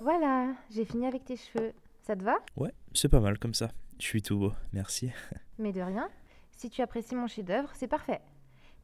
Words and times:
Voilà, 0.00 0.52
j'ai 0.70 0.84
fini 0.84 1.06
avec 1.06 1.24
tes 1.24 1.36
cheveux. 1.36 1.72
Ça 2.02 2.14
te 2.14 2.22
va? 2.22 2.36
Ouais, 2.56 2.72
c'est 2.92 3.08
pas 3.08 3.20
mal 3.20 3.38
comme 3.38 3.54
ça. 3.54 3.70
Je 3.98 4.04
suis 4.04 4.22
tout 4.22 4.38
beau, 4.38 4.52
merci. 4.72 5.10
Mais 5.58 5.72
de 5.72 5.80
rien. 5.80 6.08
Si 6.52 6.68
tu 6.70 6.82
apprécies 6.82 7.14
mon 7.14 7.26
chef-d'œuvre, 7.26 7.70
c'est 7.74 7.88
parfait. 7.88 8.20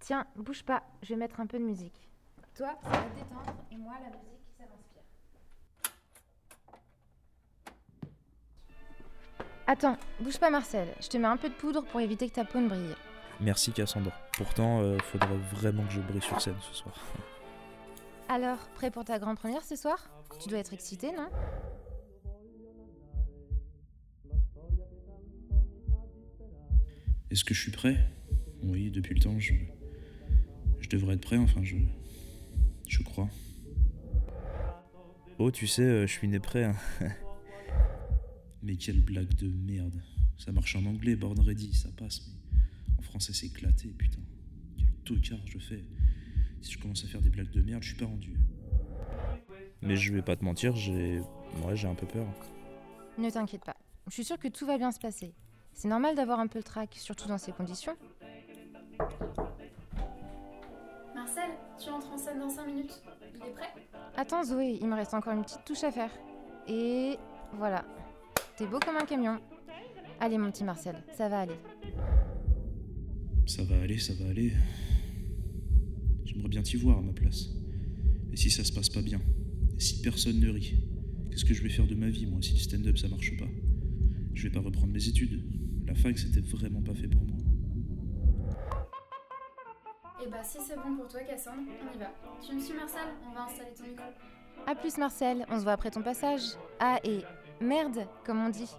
Tiens, 0.00 0.26
bouge 0.36 0.62
pas, 0.64 0.82
je 1.02 1.10
vais 1.10 1.16
mettre 1.16 1.40
un 1.40 1.46
peu 1.46 1.58
de 1.58 1.64
musique. 1.64 2.08
Toi, 2.56 2.74
ça 2.82 2.88
va 2.88 2.96
te 2.98 3.14
détendre, 3.14 3.54
et 3.70 3.76
moi, 3.76 3.94
la 4.02 4.08
musique, 4.08 4.40
ça 4.58 4.64
m'inspire. 4.64 5.02
Attends, 9.66 9.96
bouge 10.20 10.38
pas, 10.38 10.50
Marcel. 10.50 10.88
Je 11.00 11.08
te 11.08 11.16
mets 11.18 11.28
un 11.28 11.36
peu 11.36 11.48
de 11.48 11.54
poudre 11.54 11.84
pour 11.84 12.00
éviter 12.00 12.28
que 12.28 12.34
ta 12.34 12.44
peau 12.44 12.58
ne 12.58 12.68
brille. 12.68 12.96
Merci 13.40 13.72
Cassandra. 13.72 14.12
Pourtant, 14.36 14.80
euh, 14.80 14.98
faudrait 14.98 15.36
vraiment 15.52 15.84
que 15.84 15.92
je 15.92 16.00
brille 16.00 16.22
sur 16.22 16.40
scène 16.40 16.56
ce 16.60 16.74
soir. 16.74 16.94
Alors, 18.28 18.58
prêt 18.74 18.90
pour 18.90 19.04
ta 19.04 19.18
grande 19.18 19.38
première 19.38 19.62
ce 19.62 19.76
soir? 19.76 20.08
Tu 20.40 20.48
dois 20.48 20.58
être 20.58 20.72
excité, 20.72 21.12
non 21.12 21.28
Est-ce 27.30 27.44
que 27.44 27.54
je 27.54 27.60
suis 27.60 27.70
prêt? 27.70 27.96
Oui, 28.62 28.90
depuis 28.90 29.14
le 29.14 29.20
temps, 29.20 29.38
je. 29.38 29.54
Je 30.80 30.88
devrais 30.88 31.14
être 31.14 31.22
prêt, 31.22 31.36
enfin, 31.38 31.62
je. 31.62 31.76
Je 32.88 33.02
crois. 33.02 33.30
Oh, 35.38 35.50
tu 35.50 35.66
sais, 35.66 35.82
euh, 35.82 36.06
je 36.06 36.12
suis 36.12 36.28
né 36.28 36.38
prêt. 36.40 36.64
hein. 36.64 36.76
mais 38.62 38.76
quelle 38.76 39.00
blague 39.00 39.34
de 39.34 39.48
merde. 39.48 40.02
Ça 40.38 40.52
marche 40.52 40.76
en 40.76 40.84
anglais, 40.84 41.16
born 41.16 41.38
ready, 41.40 41.72
ça 41.72 41.88
passe, 41.96 42.22
mais 42.26 42.98
en 42.98 43.02
français 43.02 43.32
c'est 43.32 43.46
éclaté, 43.46 43.88
putain. 43.96 44.20
Quel 44.76 44.92
tocard 45.04 45.46
je 45.46 45.58
fais. 45.58 45.84
Si 46.60 46.72
je 46.72 46.78
commence 46.78 47.04
à 47.04 47.08
faire 47.08 47.22
des 47.22 47.30
blagues 47.30 47.50
de 47.50 47.62
merde, 47.62 47.82
je 47.82 47.88
suis 47.88 47.96
pas 47.96 48.06
rendu. 48.06 48.34
Mais 49.82 49.96
je 49.96 50.12
vais 50.12 50.22
pas 50.22 50.36
te 50.36 50.44
mentir, 50.44 50.76
j'ai. 50.76 51.20
Ouais, 51.64 51.74
j'ai 51.74 51.88
un 51.88 51.94
peu 51.94 52.06
peur. 52.06 52.26
Ne 53.18 53.28
t'inquiète 53.28 53.64
pas. 53.64 53.76
Je 54.06 54.12
suis 54.12 54.24
sûre 54.24 54.38
que 54.38 54.48
tout 54.48 54.64
va 54.64 54.78
bien 54.78 54.92
se 54.92 55.00
passer. 55.00 55.34
C'est 55.72 55.88
normal 55.88 56.14
d'avoir 56.14 56.38
un 56.38 56.46
peu 56.46 56.58
le 56.58 56.62
trac, 56.64 56.94
surtout 56.94 57.28
dans 57.28 57.38
ces 57.38 57.52
conditions. 57.52 57.96
Marcel, 61.14 61.50
tu 61.82 61.90
entres 61.90 62.12
en 62.12 62.18
scène 62.18 62.38
dans 62.38 62.48
5 62.48 62.66
minutes. 62.66 63.02
Il 63.34 63.48
est 63.48 63.50
prêt? 63.50 63.72
Attends 64.16 64.44
Zoé, 64.44 64.78
il 64.80 64.86
me 64.86 64.94
reste 64.94 65.14
encore 65.14 65.32
une 65.32 65.42
petite 65.42 65.64
touche 65.64 65.84
à 65.84 65.90
faire. 65.90 66.10
Et 66.68 67.16
voilà. 67.54 67.84
T'es 68.56 68.66
beau 68.66 68.78
comme 68.78 68.96
un 68.96 69.04
camion. 69.04 69.40
Allez 70.20 70.38
mon 70.38 70.50
petit 70.50 70.64
Marcel, 70.64 71.02
ça 71.16 71.28
va 71.28 71.40
aller. 71.40 71.58
Ça 73.46 73.64
va 73.64 73.80
aller, 73.80 73.98
ça 73.98 74.12
va 74.14 74.30
aller. 74.30 74.52
J'aimerais 76.24 76.48
bien 76.48 76.62
t'y 76.62 76.76
voir 76.76 76.98
à 76.98 77.00
ma 77.00 77.12
place. 77.12 77.48
Et 78.32 78.36
si 78.36 78.50
ça 78.50 78.62
se 78.62 78.72
passe 78.72 78.88
pas 78.88 79.02
bien? 79.02 79.20
Si 79.82 80.00
personne 80.00 80.40
ne 80.40 80.48
rit 80.48 80.74
Qu'est-ce 81.30 81.44
que 81.44 81.54
je 81.54 81.62
vais 81.62 81.68
faire 81.68 81.86
de 81.86 81.94
ma 81.94 82.08
vie, 82.08 82.26
moi, 82.26 82.40
si 82.40 82.52
le 82.52 82.58
stand-up 82.58 82.96
ça 82.98 83.08
marche 83.08 83.36
pas 83.36 83.48
Je 84.34 84.44
vais 84.44 84.50
pas 84.50 84.60
reprendre 84.60 84.92
mes 84.92 85.08
études. 85.08 85.44
La 85.86 85.94
fac, 85.94 86.16
c'était 86.18 86.40
vraiment 86.40 86.82
pas 86.82 86.94
fait 86.94 87.08
pour 87.08 87.22
moi. 87.22 87.36
Et 90.24 90.30
bah 90.30 90.42
si 90.44 90.58
c'est 90.60 90.76
bon 90.76 90.94
pour 90.96 91.08
toi 91.08 91.20
Cassandre, 91.22 91.62
on 91.68 91.96
y 91.96 91.98
va. 91.98 92.14
Tu 92.46 92.54
me 92.54 92.60
suis 92.60 92.74
Marcel? 92.74 93.08
On 93.28 93.34
va 93.34 93.44
installer 93.44 93.70
ton 93.76 93.84
micro. 93.88 94.04
A 94.66 94.74
plus 94.76 94.96
Marcel, 94.98 95.44
on 95.50 95.58
se 95.58 95.64
voit 95.64 95.72
après 95.72 95.90
ton 95.90 96.02
passage. 96.02 96.42
Ah 96.78 97.00
et 97.02 97.22
merde, 97.60 98.06
comme 98.24 98.38
on 98.38 98.50
dit. 98.50 98.70